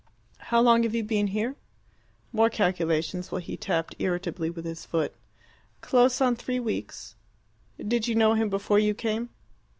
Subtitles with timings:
[0.49, 1.57] "How long have you been here?"
[2.31, 5.13] More calculations, while he tapped irritably with his foot.
[5.81, 7.13] "Close on three weeks."
[7.77, 9.29] "Did you know him before you came?"